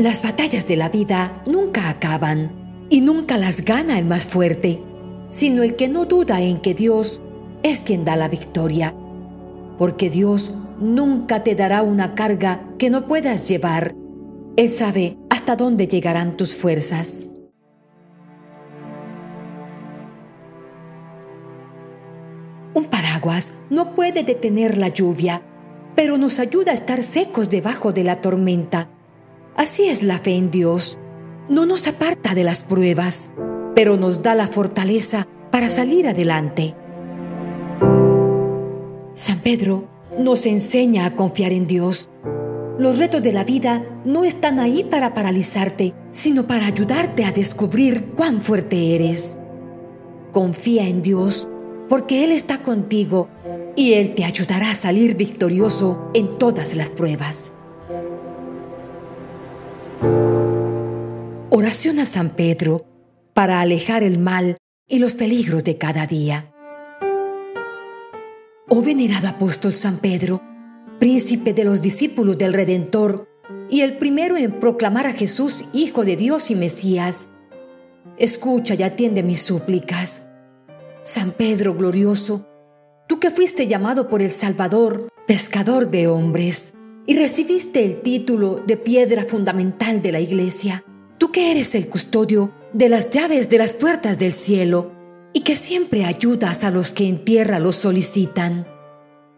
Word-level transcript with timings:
Las 0.00 0.22
batallas 0.22 0.66
de 0.66 0.78
la 0.78 0.88
vida 0.88 1.42
nunca 1.46 1.90
acaban 1.90 2.86
y 2.88 3.02
nunca 3.02 3.36
las 3.36 3.66
gana 3.66 3.98
el 3.98 4.06
más 4.06 4.24
fuerte, 4.24 4.82
sino 5.28 5.62
el 5.62 5.76
que 5.76 5.88
no 5.88 6.06
duda 6.06 6.40
en 6.40 6.62
que 6.62 6.72
Dios 6.72 7.20
es 7.62 7.80
quien 7.80 8.06
da 8.06 8.16
la 8.16 8.28
victoria. 8.28 8.94
Porque 9.76 10.08
Dios 10.08 10.52
nunca 10.80 11.44
te 11.44 11.54
dará 11.54 11.82
una 11.82 12.14
carga 12.14 12.62
que 12.78 12.88
no 12.88 13.06
puedas 13.06 13.46
llevar. 13.46 13.94
Él 14.56 14.70
sabe 14.70 15.18
hasta 15.28 15.54
dónde 15.54 15.86
llegarán 15.86 16.34
tus 16.34 16.56
fuerzas. 16.56 17.26
Un 22.72 22.86
paraguas 22.86 23.52
no 23.68 23.94
puede 23.94 24.24
detener 24.24 24.78
la 24.78 24.88
lluvia, 24.88 25.42
pero 25.94 26.16
nos 26.16 26.38
ayuda 26.38 26.72
a 26.72 26.74
estar 26.74 27.02
secos 27.02 27.50
debajo 27.50 27.92
de 27.92 28.04
la 28.04 28.22
tormenta. 28.22 28.88
Así 29.56 29.88
es 29.88 30.02
la 30.02 30.18
fe 30.18 30.36
en 30.36 30.46
Dios. 30.46 30.98
No 31.48 31.66
nos 31.66 31.88
aparta 31.88 32.34
de 32.34 32.44
las 32.44 32.64
pruebas, 32.64 33.32
pero 33.74 33.96
nos 33.96 34.22
da 34.22 34.34
la 34.34 34.46
fortaleza 34.46 35.26
para 35.50 35.68
salir 35.68 36.08
adelante. 36.08 36.74
San 39.14 39.40
Pedro 39.40 39.88
nos 40.18 40.46
enseña 40.46 41.04
a 41.06 41.14
confiar 41.14 41.52
en 41.52 41.66
Dios. 41.66 42.08
Los 42.78 42.98
retos 42.98 43.22
de 43.22 43.32
la 43.32 43.44
vida 43.44 43.84
no 44.04 44.24
están 44.24 44.58
ahí 44.58 44.84
para 44.84 45.12
paralizarte, 45.12 45.92
sino 46.10 46.46
para 46.46 46.66
ayudarte 46.66 47.24
a 47.24 47.32
descubrir 47.32 48.12
cuán 48.16 48.40
fuerte 48.40 48.94
eres. 48.94 49.38
Confía 50.32 50.88
en 50.88 51.02
Dios, 51.02 51.48
porque 51.88 52.24
Él 52.24 52.30
está 52.30 52.62
contigo 52.62 53.28
y 53.76 53.94
Él 53.94 54.14
te 54.14 54.24
ayudará 54.24 54.70
a 54.70 54.76
salir 54.76 55.16
victorioso 55.16 56.10
en 56.14 56.38
todas 56.38 56.74
las 56.74 56.88
pruebas. 56.90 57.52
A 61.70 62.04
San 62.04 62.30
Pedro 62.30 62.84
para 63.32 63.60
alejar 63.60 64.02
el 64.02 64.18
mal 64.18 64.56
y 64.88 64.98
los 64.98 65.14
peligros 65.14 65.62
de 65.62 65.78
cada 65.78 66.04
día. 66.04 66.52
Oh 68.68 68.82
venerado 68.82 69.28
apóstol 69.28 69.72
San 69.72 69.98
Pedro, 69.98 70.42
príncipe 70.98 71.54
de 71.54 71.62
los 71.62 71.80
discípulos 71.80 72.36
del 72.38 72.54
Redentor 72.54 73.28
y 73.70 73.82
el 73.82 73.98
primero 73.98 74.36
en 74.36 74.58
proclamar 74.58 75.06
a 75.06 75.12
Jesús 75.12 75.66
Hijo 75.72 76.04
de 76.04 76.16
Dios 76.16 76.50
y 76.50 76.56
Mesías, 76.56 77.30
escucha 78.18 78.74
y 78.74 78.82
atiende 78.82 79.22
mis 79.22 79.40
súplicas. 79.40 80.28
San 81.04 81.30
Pedro 81.30 81.76
glorioso, 81.76 82.48
tú 83.06 83.20
que 83.20 83.30
fuiste 83.30 83.68
llamado 83.68 84.08
por 84.08 84.22
el 84.22 84.32
Salvador, 84.32 85.08
pescador 85.24 85.88
de 85.88 86.08
hombres, 86.08 86.74
y 87.06 87.16
recibiste 87.16 87.84
el 87.84 88.02
título 88.02 88.56
de 88.56 88.76
piedra 88.76 89.22
fundamental 89.22 90.02
de 90.02 90.10
la 90.10 90.18
Iglesia, 90.18 90.84
tú 91.20 91.30
que 91.30 91.50
eres 91.50 91.74
el 91.74 91.88
custodio 91.88 92.50
de 92.72 92.88
las 92.88 93.10
llaves 93.10 93.50
de 93.50 93.58
las 93.58 93.74
puertas 93.74 94.18
del 94.18 94.32
cielo 94.32 94.90
y 95.34 95.40
que 95.40 95.54
siempre 95.54 96.06
ayudas 96.06 96.64
a 96.64 96.70
los 96.70 96.94
que 96.94 97.06
en 97.06 97.26
tierra 97.26 97.60
los 97.60 97.76
solicitan. 97.76 98.66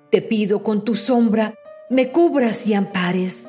Te 0.09 0.23
pido 0.23 0.63
con 0.63 0.85
tu 0.85 0.95
sombra 0.95 1.55
me 1.91 2.11
cubras 2.11 2.67
y 2.69 2.75
ampares. 2.75 3.49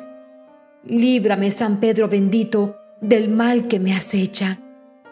Líbrame, 0.84 1.50
San 1.52 1.80
Pedro 1.80 2.10
bendito, 2.10 2.76
del 3.00 3.30
mal 3.30 3.70
que 3.70 3.80
me 3.80 3.94
acecha. 3.94 4.60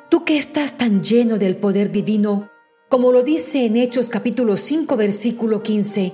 Tú 0.10 0.26
que 0.26 0.38
estás 0.38 0.78
tan 0.78 1.02
lleno 1.02 1.38
del 1.38 1.56
poder 1.56 1.94
divino, 1.94 2.50
como 2.90 3.14
lo 3.14 3.24
dice 3.24 3.66
en 3.66 3.78
Hechos 3.78 4.10
capítulo 4.10 4.58
5 4.58 4.98
versículo 4.98 5.64
15. 5.64 6.14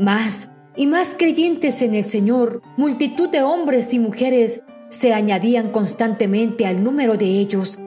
Más 0.00 0.48
y 0.74 0.88
más 0.88 1.14
creyentes 1.16 1.80
en 1.82 1.94
el 1.94 2.04
Señor, 2.04 2.60
multitud 2.76 3.28
de 3.28 3.42
hombres 3.42 3.94
y 3.94 4.00
mujeres 4.00 4.62
se 4.90 5.14
añadían 5.14 5.70
constantemente 5.70 6.66
al 6.66 6.82
número 6.82 7.16
de 7.16 7.26
ellos, 7.26 7.78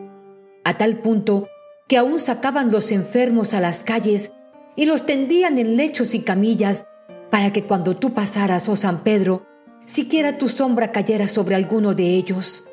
a 0.63 0.77
tal 0.77 0.97
punto 0.97 1.47
que 1.87 1.97
aún 1.97 2.19
sacaban 2.19 2.71
los 2.71 2.91
enfermos 2.91 3.53
a 3.53 3.59
las 3.59 3.83
calles 3.83 4.31
y 4.75 4.85
los 4.85 5.05
tendían 5.05 5.57
en 5.57 5.75
lechos 5.75 6.13
y 6.13 6.19
camillas 6.19 6.85
para 7.31 7.51
que 7.51 7.63
cuando 7.63 7.95
tú 7.97 8.13
pasaras, 8.13 8.69
oh 8.69 8.75
San 8.75 9.03
Pedro, 9.03 9.45
siquiera 9.85 10.37
tu 10.37 10.47
sombra 10.47 10.91
cayera 10.91 11.27
sobre 11.27 11.55
alguno 11.55 11.95
de 11.95 12.15
ellos. 12.15 12.65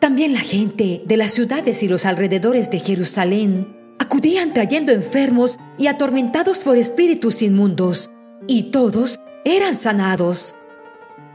También 0.00 0.32
la 0.32 0.40
gente 0.40 1.02
de 1.06 1.16
las 1.16 1.32
ciudades 1.32 1.82
y 1.82 1.88
los 1.88 2.04
alrededores 2.04 2.70
de 2.70 2.80
Jerusalén 2.80 3.76
acudían 3.98 4.52
trayendo 4.52 4.92
enfermos 4.92 5.58
y 5.78 5.86
atormentados 5.86 6.58
por 6.58 6.76
espíritus 6.76 7.40
inmundos, 7.40 8.10
y 8.46 8.64
todos 8.64 9.20
eran 9.44 9.76
sanados. 9.76 10.54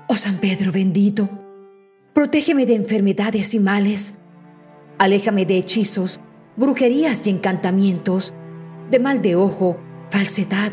Oh 0.08 0.16
San 0.16 0.38
Pedro 0.38 0.72
bendito, 0.72 1.30
Protégeme 2.19 2.66
de 2.66 2.75
enfermedades 2.75 3.53
y 3.53 3.62
males. 3.62 4.16
Aléjame 4.97 5.46
de 5.46 5.56
hechizos, 5.56 6.19
brujerías 6.57 7.25
y 7.25 7.30
encantamientos, 7.30 8.34
de 8.91 9.00
mal 9.00 9.22
de 9.22 9.38
ojo, 9.38 9.78
falsedad, 10.09 10.69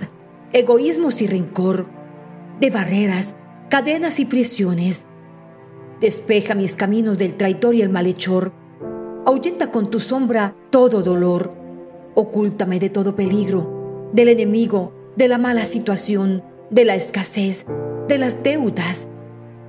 egoísmos 0.53 1.23
y 1.23 1.29
rencor, 1.29 1.89
de 2.59 2.71
barreras, 2.71 3.37
cadenas 3.71 4.19
y 4.19 4.25
prisiones. 4.25 5.07
Despeja 6.01 6.57
mis 6.57 6.75
caminos 6.75 7.17
del 7.17 7.37
traidor 7.37 7.77
y 7.77 7.83
el 7.83 7.91
malhechor. 7.91 8.53
Ahuyenta 9.25 9.71
con 9.71 9.89
tu 9.89 10.01
sombra 10.01 10.53
todo 10.71 11.01
dolor. 11.01 11.57
Ocúltame 12.17 12.81
de 12.81 12.91
todo 12.91 13.15
peligro, 13.15 14.11
del 14.13 14.31
enemigo, 14.31 15.13
de 15.17 15.29
la 15.29 15.39
mala 15.39 15.65
situación, 15.65 16.43
de 16.71 16.85
la 16.85 16.97
escasez, 16.97 17.67
de 18.09 18.19
las 18.19 18.43
deudas. 18.43 19.07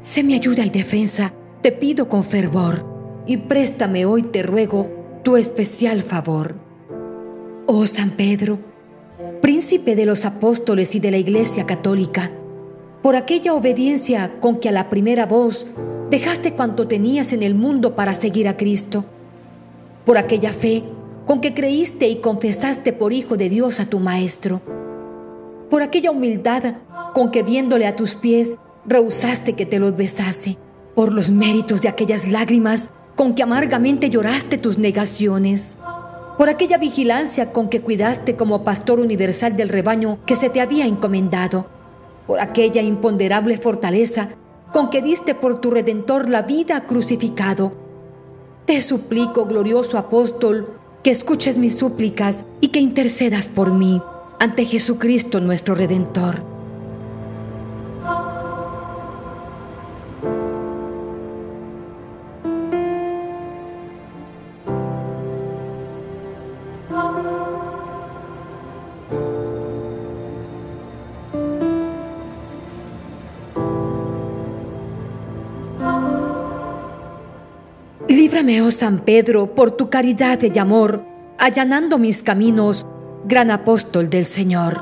Sé 0.01 0.23
mi 0.23 0.33
ayuda 0.33 0.65
y 0.65 0.71
defensa 0.71 1.36
te 1.61 1.71
pido 1.71 2.07
con 2.07 2.23
fervor 2.23 2.85
y 3.25 3.37
préstame 3.37 4.05
hoy, 4.05 4.23
te 4.23 4.43
ruego, 4.43 4.89
tu 5.23 5.37
especial 5.37 6.01
favor. 6.01 6.55
Oh 7.65 7.85
San 7.87 8.11
Pedro, 8.11 8.59
príncipe 9.41 9.95
de 9.95 10.05
los 10.05 10.25
apóstoles 10.25 10.95
y 10.95 10.99
de 10.99 11.11
la 11.11 11.17
Iglesia 11.17 11.65
Católica, 11.65 12.31
por 13.01 13.15
aquella 13.15 13.53
obediencia 13.53 14.39
con 14.39 14.59
que 14.59 14.69
a 14.69 14.71
la 14.71 14.89
primera 14.89 15.25
voz 15.25 15.67
dejaste 16.09 16.53
cuanto 16.53 16.87
tenías 16.87 17.33
en 17.33 17.43
el 17.43 17.55
mundo 17.55 17.95
para 17.95 18.13
seguir 18.13 18.47
a 18.47 18.55
Cristo, 18.55 19.03
por 20.05 20.17
aquella 20.17 20.53
fe 20.53 20.83
con 21.25 21.41
que 21.41 21.53
creíste 21.53 22.07
y 22.07 22.17
confesaste 22.17 22.93
por 22.93 23.11
Hijo 23.11 23.35
de 23.35 23.49
Dios 23.49 23.81
a 23.81 23.85
tu 23.85 23.99
Maestro, 23.99 24.61
por 25.69 25.81
aquella 25.81 26.11
humildad 26.11 26.75
con 27.13 27.31
que 27.31 27.43
viéndole 27.43 27.87
a 27.87 27.95
tus 27.95 28.15
pies 28.15 28.55
rehusaste 28.85 29.53
que 29.53 29.65
te 29.65 29.79
los 29.79 29.97
besase, 29.97 30.57
por 30.97 31.13
los 31.13 31.29
méritos 31.29 31.83
de 31.83 31.89
aquellas 31.89 32.25
lágrimas 32.25 32.89
con 33.15 33.35
que 33.35 33.43
amargamente 33.43 34.09
lloraste 34.09 34.57
tus 34.57 34.79
negaciones, 34.79 35.77
por 36.39 36.49
aquella 36.49 36.79
vigilancia 36.79 37.53
con 37.53 37.69
que 37.69 37.81
cuidaste 37.81 38.35
como 38.35 38.63
pastor 38.63 38.99
universal 38.99 39.55
del 39.55 39.69
rebaño 39.69 40.17
que 40.25 40.35
se 40.35 40.49
te 40.49 40.59
había 40.59 40.87
encomendado, 40.87 41.67
por 42.25 42.39
aquella 42.39 42.81
imponderable 42.81 43.59
fortaleza 43.59 44.29
con 44.73 44.89
que 44.89 45.03
diste 45.03 45.35
por 45.35 45.61
tu 45.61 45.69
redentor 45.69 46.29
la 46.29 46.41
vida 46.41 46.87
crucificado. 46.87 47.73
Te 48.65 48.81
suplico, 48.81 49.45
glorioso 49.45 49.99
apóstol, 49.99 50.79
que 51.03 51.11
escuches 51.11 51.59
mis 51.59 51.77
súplicas 51.77 52.47
y 52.59 52.69
que 52.69 52.79
intercedas 52.79 53.49
por 53.49 53.71
mí 53.71 54.01
ante 54.39 54.65
Jesucristo 54.65 55.41
nuestro 55.41 55.75
redentor. 55.75 56.56
Oh 78.39 78.71
San 78.71 78.99
Pedro, 78.99 79.55
por 79.55 79.71
tu 79.71 79.89
caridad 79.89 80.39
y 80.43 80.59
amor, 80.59 81.03
allanando 81.39 81.97
mis 81.97 82.21
caminos, 82.21 82.85
gran 83.25 83.49
apóstol 83.49 84.11
del 84.11 84.27
Señor. 84.27 84.79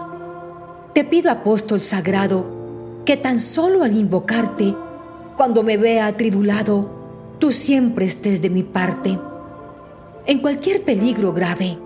Te 0.94 1.06
pido, 1.06 1.32
apóstol 1.32 1.82
sagrado, 1.82 2.46
que 3.06 3.16
tan 3.16 3.40
solo 3.40 3.84
al 3.84 3.96
invocarte, 3.96 4.76
cuando 5.38 5.64
me 5.64 5.78
vea 5.78 6.08
atribulado, 6.08 6.92
tú 7.40 7.54
siempre 7.54 8.04
estés 8.04 8.42
de 8.42 8.50
mi 8.50 8.64
parte. 8.64 9.18
En 10.26 10.40
cualquier 10.40 10.84
peligro 10.84 11.32
grave, 11.32 11.78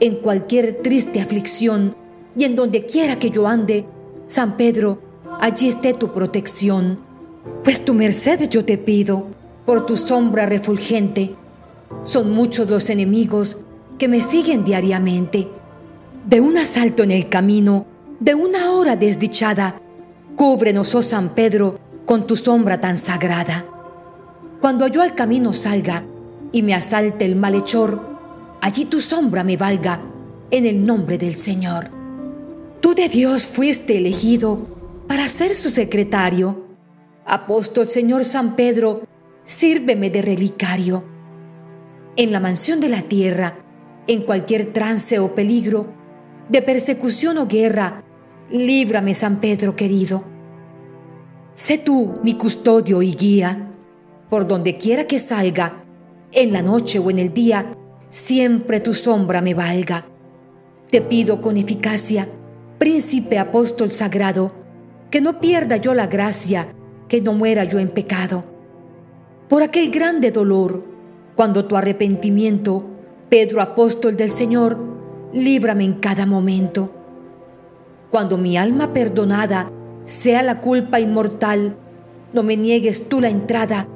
en 0.00 0.16
cualquier 0.16 0.82
triste 0.82 1.22
aflicción 1.22 1.96
y 2.36 2.44
en 2.44 2.54
donde 2.54 2.84
quiera 2.84 3.18
que 3.18 3.30
yo 3.30 3.46
ande, 3.46 3.86
San 4.26 4.58
Pedro, 4.58 5.00
allí 5.40 5.68
esté 5.68 5.94
tu 5.94 6.12
protección. 6.12 7.00
Pues 7.64 7.82
tu 7.86 7.94
merced 7.94 8.50
yo 8.50 8.66
te 8.66 8.76
pido 8.76 9.35
por 9.66 9.84
tu 9.84 9.96
sombra 9.96 10.46
refulgente. 10.46 11.34
Son 12.04 12.32
muchos 12.32 12.70
los 12.70 12.88
enemigos 12.88 13.58
que 13.98 14.08
me 14.08 14.22
siguen 14.22 14.64
diariamente. 14.64 15.48
De 16.24 16.40
un 16.40 16.56
asalto 16.56 17.02
en 17.02 17.10
el 17.10 17.28
camino, 17.28 17.86
de 18.20 18.34
una 18.34 18.72
hora 18.72 18.96
desdichada, 18.96 19.80
cúbrenos, 20.36 20.94
oh 20.94 21.02
San 21.02 21.34
Pedro, 21.34 21.78
con 22.06 22.26
tu 22.26 22.36
sombra 22.36 22.80
tan 22.80 22.96
sagrada. 22.96 23.66
Cuando 24.60 24.86
yo 24.86 25.02
al 25.02 25.14
camino 25.14 25.52
salga 25.52 26.04
y 26.52 26.62
me 26.62 26.74
asalte 26.74 27.24
el 27.24 27.36
malhechor, 27.36 28.00
allí 28.62 28.84
tu 28.86 29.00
sombra 29.00 29.44
me 29.44 29.56
valga 29.56 30.00
en 30.50 30.64
el 30.64 30.84
nombre 30.84 31.18
del 31.18 31.34
Señor. 31.34 31.90
Tú 32.80 32.94
de 32.94 33.08
Dios 33.08 33.48
fuiste 33.48 33.96
elegido 33.96 34.58
para 35.08 35.28
ser 35.28 35.54
su 35.54 35.70
secretario. 35.70 36.64
Apóstol 37.24 37.88
Señor 37.88 38.24
San 38.24 38.54
Pedro, 38.54 39.02
sírveme 39.46 40.10
de 40.10 40.22
relicario. 40.22 41.04
En 42.16 42.32
la 42.32 42.40
mansión 42.40 42.80
de 42.80 42.88
la 42.88 43.02
tierra, 43.02 43.56
en 44.08 44.22
cualquier 44.22 44.72
trance 44.72 45.20
o 45.20 45.34
peligro, 45.34 45.86
de 46.48 46.62
persecución 46.62 47.38
o 47.38 47.46
guerra, 47.46 48.04
líbrame 48.50 49.14
San 49.14 49.38
Pedro 49.38 49.76
querido. 49.76 50.24
Sé 51.54 51.78
tú 51.78 52.12
mi 52.24 52.34
custodio 52.34 53.02
y 53.02 53.14
guía, 53.14 53.70
por 54.28 54.48
donde 54.48 54.76
quiera 54.78 55.04
que 55.04 55.20
salga, 55.20 55.84
en 56.32 56.52
la 56.52 56.60
noche 56.60 56.98
o 56.98 57.08
en 57.08 57.20
el 57.20 57.32
día, 57.32 57.76
siempre 58.08 58.80
tu 58.80 58.94
sombra 58.94 59.40
me 59.42 59.54
valga. 59.54 60.06
Te 60.90 61.00
pido 61.00 61.40
con 61.40 61.56
eficacia, 61.56 62.28
príncipe 62.78 63.38
apóstol 63.38 63.92
sagrado, 63.92 64.50
que 65.08 65.20
no 65.20 65.38
pierda 65.38 65.76
yo 65.76 65.94
la 65.94 66.08
gracia, 66.08 66.74
que 67.06 67.20
no 67.20 67.32
muera 67.32 67.62
yo 67.62 67.78
en 67.78 67.90
pecado. 67.90 68.55
Por 69.48 69.62
aquel 69.62 69.90
grande 69.90 70.32
dolor, 70.32 70.82
cuando 71.36 71.66
tu 71.66 71.76
arrepentimiento, 71.76 72.84
Pedro 73.28 73.60
apóstol 73.60 74.16
del 74.16 74.32
Señor, 74.32 74.76
líbrame 75.32 75.84
en 75.84 75.94
cada 75.94 76.26
momento. 76.26 76.86
Cuando 78.10 78.38
mi 78.38 78.56
alma 78.56 78.92
perdonada 78.92 79.70
sea 80.04 80.42
la 80.42 80.60
culpa 80.60 80.98
inmortal, 80.98 81.76
no 82.32 82.42
me 82.42 82.56
niegues 82.56 83.08
tú 83.08 83.20
la 83.20 83.28
entrada 83.28 83.86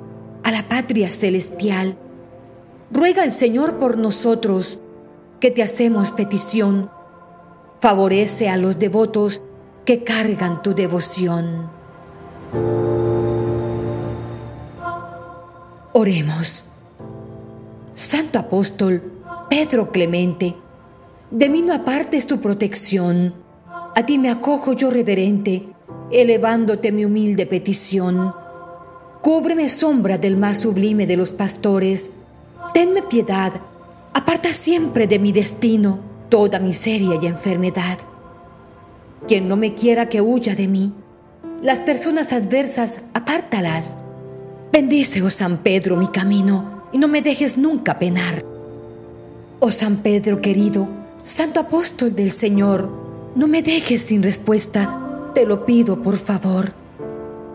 a 0.45 0.53
la 0.53 0.63
patria 0.69 1.09
celestial. 1.09 1.97
Ruega 2.93 3.23
al 3.23 3.33
Señor 3.33 3.79
por 3.79 3.99
nosotros, 3.99 4.81
que 5.41 5.51
te 5.51 5.63
hacemos 5.63 6.13
petición. 6.13 6.91
Favorece 7.81 8.49
a 8.49 8.57
los 8.57 8.79
devotos 8.79 9.43
que 9.85 10.05
cargan 10.05 10.63
tu 10.63 10.75
devoción. 10.75 11.71
Oremos. 15.93 16.67
Santo 17.93 18.39
Apóstol 18.39 19.03
Pedro 19.51 19.91
Clemente, 19.91 20.55
de 21.33 21.49
mí 21.49 21.63
no 21.63 21.75
apartes 21.75 22.29
tu 22.29 22.41
protección. 22.41 23.35
A 23.97 24.07
ti 24.07 24.17
me 24.17 24.31
acojo 24.31 24.73
yo 24.75 24.91
reverente, 24.91 25.69
elevándote 26.13 26.93
mi 26.93 27.05
humilde 27.05 27.47
petición. 27.47 28.33
Cúbreme 29.21 29.69
sombra 29.69 30.17
del 30.17 30.37
más 30.37 30.59
sublime 30.59 31.09
de 31.09 31.17
los 31.17 31.33
pastores. 31.33 32.13
Tenme 32.73 33.03
piedad, 33.03 33.53
aparta 34.15 34.53
siempre 34.53 35.09
de 35.09 35.19
mi 35.19 35.33
destino 35.33 35.99
toda 36.29 36.61
miseria 36.61 37.19
y 37.21 37.27
enfermedad. 37.27 37.99
Quien 39.27 39.49
no 39.49 39.57
me 39.57 39.75
quiera 39.75 40.09
que 40.09 40.21
huya 40.21 40.55
de 40.55 40.69
mí, 40.69 40.93
las 41.63 41.81
personas 41.81 42.33
adversas, 42.33 43.07
apártalas. 43.13 43.97
Bendice, 44.73 45.21
oh 45.21 45.31
San 45.31 45.59
Pedro, 45.59 45.97
mi 45.97 46.07
camino, 46.07 46.85
y 46.93 46.99
no 46.99 47.09
me 47.09 47.23
dejes 47.23 47.59
nunca 47.59 47.99
penar. 47.99 48.45
Oh 49.59 49.73
San 49.73 49.97
Pedro 49.97 50.41
querido, 50.41 50.89
Santo 51.25 51.59
Apóstol 51.59 52.15
del 52.15 52.31
Señor, 52.31 52.89
no 53.35 53.49
me 53.49 53.65
dejes 53.65 54.01
sin 54.01 54.23
respuesta, 54.23 55.33
te 55.35 55.45
lo 55.45 55.67
pido 55.67 56.01
por 56.01 56.17
favor. 56.17 56.73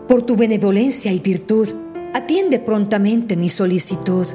Por 0.06 0.22
tu 0.22 0.36
benevolencia 0.36 1.10
y 1.10 1.18
virtud, 1.18 1.68
atiende 2.12 2.58
prontamente 2.58 3.34
mi 3.34 3.48
solicitud. 3.48 4.26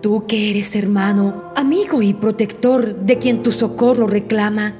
Tú 0.00 0.24
que 0.24 0.50
eres 0.50 0.76
hermano, 0.76 1.52
amigo 1.56 2.00
y 2.00 2.14
protector 2.14 2.94
de 2.94 3.18
quien 3.18 3.42
tu 3.42 3.50
socorro 3.50 4.06
reclama, 4.06 4.76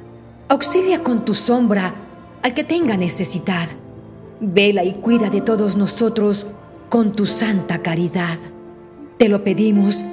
auxilia 0.47 1.03
con 1.03 1.25
tu 1.25 1.33
sombra 1.33 1.93
al 2.41 2.53
que 2.53 2.63
tenga 2.63 2.95
necesidad. 2.95 3.67
Vela 4.39 4.85
y 4.85 4.93
cuida 4.93 5.29
de 5.29 5.41
todos 5.41 5.75
nosotros 5.75 6.47
con 6.89 7.13
tu 7.13 7.25
santa 7.25 7.81
caridad. 7.81 8.37
Te 9.17 9.29
lo 9.29 9.43
pedimos 9.43 10.03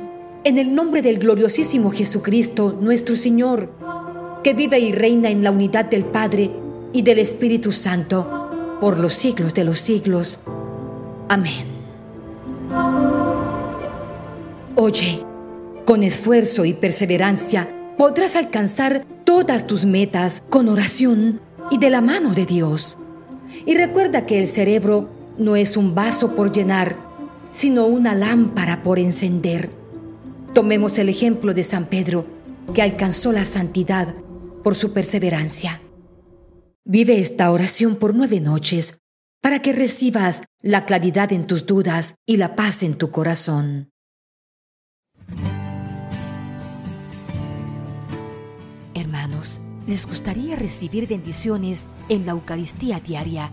en 0.44 0.58
el 0.58 0.75
nombre 0.75 1.02
del 1.02 1.19
gloriosísimo 1.19 1.90
Jesucristo, 1.90 2.76
nuestro 2.81 3.17
Señor, 3.17 3.73
que 4.44 4.55
vive 4.55 4.78
y 4.78 4.93
reina 4.93 5.31
en 5.31 5.43
la 5.43 5.50
unidad 5.50 5.87
del 5.87 6.05
Padre 6.05 6.50
y 6.93 7.02
del 7.02 7.19
Espíritu 7.19 7.73
Santo 7.73 8.78
por 8.81 8.99
los 8.99 9.14
siglos 9.14 9.55
de 9.55 9.64
los 9.64 9.81
siglos. 9.81 10.38
Amén. 11.28 11.64
Oye, 14.76 15.25
con 15.87 16.02
esfuerzo 16.02 16.64
y 16.64 16.75
perseverancia 16.75 17.94
podrás 17.96 18.37
alcanzar 18.37 19.06
todas 19.25 19.67
tus 19.67 19.87
metas 19.87 20.43
con 20.50 20.69
oración 20.69 21.40
y 21.70 21.78
de 21.78 21.90
la 21.90 22.02
mano 22.02 22.34
de 22.34 22.44
Dios. 22.44 22.99
Y 23.64 23.76
recuerda 23.76 24.26
que 24.26 24.38
el 24.38 24.49
cerebro 24.49 25.16
no 25.38 25.56
es 25.56 25.77
un 25.77 25.94
vaso 25.94 26.35
por 26.35 26.53
llenar, 26.53 26.97
sino 27.50 27.87
una 27.87 28.15
lámpara 28.15 28.83
por 28.83 28.99
encender. 28.99 29.71
Tomemos 30.55 30.99
el 30.99 31.09
ejemplo 31.09 31.55
de 31.55 31.62
San 31.62 31.87
Pedro, 31.87 32.27
que 32.75 32.83
alcanzó 32.83 33.33
la 33.33 33.44
santidad 33.44 34.15
por 34.62 34.75
su 34.75 34.93
perseverancia. 34.93 35.81
Vive 36.85 37.19
esta 37.19 37.50
oración 37.50 37.97
por 37.97 38.15
nueve 38.15 38.41
noches 38.41 38.99
para 39.43 39.61
que 39.61 39.73
recibas 39.73 40.43
la 40.61 40.87
claridad 40.87 41.33
en 41.33 41.47
tus 41.47 41.67
dudas 41.67 42.17
y 42.27 42.37
la 42.37 42.56
paz 42.56 42.83
en 42.83 42.94
tu 42.94 43.11
corazón. 43.11 43.91
Hermanos, 48.94 49.61
¿les 49.87 50.06
gustaría 50.06 50.56
recibir 50.56 51.06
bendiciones 51.06 51.87
en 52.09 52.27
la 52.27 52.33
Eucaristía 52.33 52.99
diaria, 52.99 53.53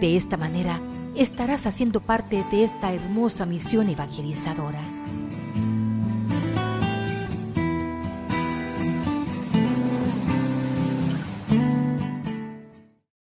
De 0.00 0.16
esta 0.16 0.36
manera 0.36 0.80
estarás 1.16 1.66
haciendo 1.66 2.00
parte 2.00 2.44
de 2.50 2.64
esta 2.64 2.92
hermosa 2.92 3.46
misión 3.46 3.88
evangelizadora. 3.88 5.05